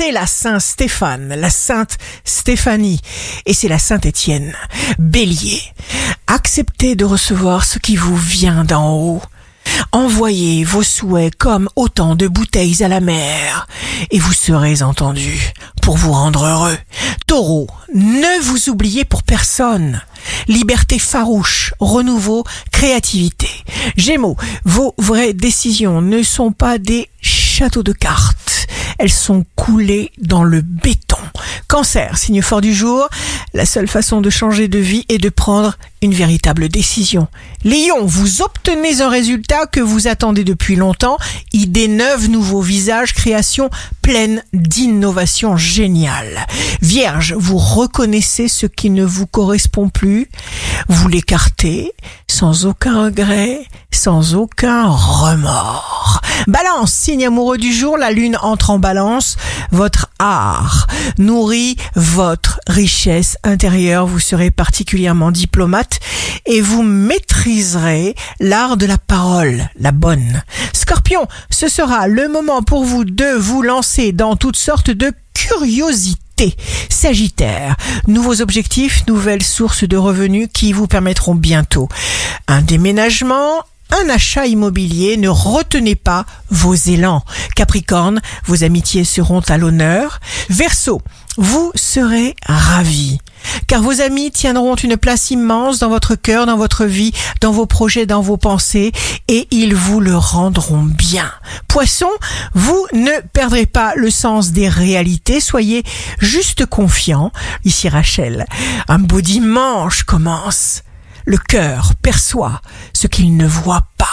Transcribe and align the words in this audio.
c'est 0.00 0.12
la 0.12 0.26
Sainte 0.26 0.62
Stéphane, 0.62 1.34
la 1.34 1.50
Sainte 1.50 1.98
Stéphanie 2.24 3.02
et 3.44 3.52
c'est 3.52 3.68
la 3.68 3.78
Sainte 3.78 4.06
Étienne. 4.06 4.54
Bélier, 4.98 5.60
acceptez 6.26 6.94
de 6.94 7.04
recevoir 7.04 7.66
ce 7.66 7.78
qui 7.78 7.96
vous 7.96 8.16
vient 8.16 8.64
d'en 8.64 8.94
haut. 8.94 9.22
Envoyez 9.92 10.64
vos 10.64 10.82
souhaits 10.82 11.34
comme 11.36 11.68
autant 11.76 12.16
de 12.16 12.28
bouteilles 12.28 12.82
à 12.82 12.88
la 12.88 13.00
mer 13.00 13.66
et 14.10 14.18
vous 14.18 14.32
serez 14.32 14.80
entendu 14.80 15.52
pour 15.82 15.98
vous 15.98 16.12
rendre 16.12 16.46
heureux. 16.46 16.78
Taureau, 17.26 17.68
ne 17.94 18.42
vous 18.42 18.70
oubliez 18.70 19.04
pour 19.04 19.22
personne. 19.22 20.00
Liberté 20.48 20.98
farouche, 20.98 21.74
renouveau, 21.78 22.44
créativité. 22.72 23.50
Gémeaux, 23.98 24.38
vos 24.64 24.94
vraies 24.96 25.34
décisions 25.34 26.00
ne 26.00 26.22
sont 26.22 26.52
pas 26.52 26.78
des 26.78 27.10
châteaux 27.20 27.82
de 27.82 27.92
cartes. 27.92 28.39
Elles 29.00 29.08
sont 29.08 29.46
coulées 29.56 30.12
dans 30.18 30.44
le 30.44 30.60
béton. 30.60 31.16
Cancer, 31.68 32.18
signe 32.18 32.42
fort 32.42 32.60
du 32.60 32.74
jour, 32.74 33.08
la 33.54 33.64
seule 33.64 33.88
façon 33.88 34.20
de 34.20 34.28
changer 34.28 34.68
de 34.68 34.78
vie 34.78 35.06
est 35.08 35.16
de 35.16 35.30
prendre 35.30 35.78
une 36.02 36.12
véritable 36.12 36.68
décision. 36.68 37.26
Lion, 37.64 38.04
vous 38.04 38.42
obtenez 38.42 39.00
un 39.00 39.08
résultat 39.08 39.64
que 39.66 39.80
vous 39.80 40.06
attendez 40.06 40.44
depuis 40.44 40.76
longtemps, 40.76 41.16
idée 41.54 41.88
neuve, 41.88 42.28
nouveau 42.28 42.60
visage, 42.60 43.14
création 43.14 43.70
pleine 44.02 44.42
d'innovation 44.52 45.56
géniale. 45.56 46.46
Vierge, 46.82 47.34
vous 47.38 47.58
reconnaissez 47.58 48.48
ce 48.48 48.66
qui 48.66 48.90
ne 48.90 49.04
vous 49.04 49.26
correspond 49.26 49.88
plus, 49.88 50.28
vous 50.88 51.08
l'écartez 51.08 51.92
sans 52.26 52.66
aucun 52.66 53.04
regret, 53.04 53.66
sans 53.90 54.34
aucun 54.34 54.88
remords. 54.88 56.20
Balance, 56.46 56.92
signe 56.92 57.26
amoureux 57.26 57.58
du 57.58 57.72
jour, 57.72 57.98
la 57.98 58.10
lune 58.10 58.38
entre 58.40 58.70
en 58.70 58.78
balance, 58.78 59.36
votre 59.72 60.08
art 60.18 60.86
nourrit 61.18 61.76
votre 61.96 62.60
richesse 62.66 63.36
intérieure, 63.44 64.06
vous 64.06 64.20
serez 64.20 64.50
particulièrement 64.50 65.30
diplomate 65.30 66.00
et 66.46 66.60
vous 66.60 66.82
maîtriserez 66.82 68.14
l'art 68.38 68.76
de 68.76 68.86
la 68.86 68.98
parole, 68.98 69.68
la 69.78 69.92
bonne. 69.92 70.42
Scorpion, 70.72 71.26
ce 71.50 71.68
sera 71.68 72.08
le 72.08 72.28
moment 72.28 72.62
pour 72.62 72.84
vous 72.84 73.04
de 73.04 73.36
vous 73.36 73.62
lancer 73.62 74.12
dans 74.12 74.36
toutes 74.36 74.56
sortes 74.56 74.90
de 74.90 75.12
curiosités. 75.34 76.29
Sagittaire, 76.88 77.76
nouveaux 78.06 78.40
objectifs, 78.40 79.06
nouvelles 79.06 79.42
sources 79.42 79.84
de 79.84 79.96
revenus 79.96 80.48
qui 80.52 80.72
vous 80.72 80.86
permettront 80.86 81.34
bientôt 81.34 81.88
un 82.48 82.62
déménagement, 82.62 83.64
un 83.90 84.08
achat 84.08 84.46
immobilier, 84.46 85.16
ne 85.16 85.28
retenez 85.28 85.94
pas 85.94 86.26
vos 86.50 86.74
élans. 86.74 87.24
Capricorne, 87.56 88.20
vos 88.46 88.64
amitiés 88.64 89.04
seront 89.04 89.40
à 89.48 89.58
l'honneur. 89.58 90.20
Verseau, 90.48 91.00
vous 91.36 91.72
serez 91.74 92.34
ravi. 92.46 93.18
Car 93.66 93.82
vos 93.82 94.00
amis 94.00 94.30
tiendront 94.30 94.74
une 94.74 94.96
place 94.96 95.30
immense 95.30 95.78
dans 95.78 95.88
votre 95.88 96.14
cœur, 96.14 96.46
dans 96.46 96.56
votre 96.56 96.84
vie, 96.84 97.12
dans 97.40 97.52
vos 97.52 97.66
projets, 97.66 98.06
dans 98.06 98.20
vos 98.20 98.36
pensées, 98.36 98.92
et 99.28 99.46
ils 99.50 99.74
vous 99.74 100.00
le 100.00 100.16
rendront 100.16 100.82
bien. 100.82 101.30
Poisson, 101.68 102.10
vous 102.54 102.86
ne 102.92 103.20
perdrez 103.32 103.66
pas 103.66 103.94
le 103.94 104.10
sens 104.10 104.52
des 104.52 104.68
réalités, 104.68 105.40
soyez 105.40 105.84
juste 106.18 106.66
confiant. 106.66 107.32
Ici 107.64 107.88
Rachel, 107.88 108.46
un 108.88 108.98
beau 108.98 109.20
dimanche 109.20 110.02
commence. 110.02 110.82
Le 111.24 111.38
cœur 111.38 111.92
perçoit 112.02 112.60
ce 112.92 113.06
qu'il 113.06 113.36
ne 113.36 113.46
voit 113.46 113.84
pas. 113.98 114.09